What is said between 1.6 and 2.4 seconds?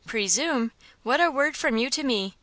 you to me!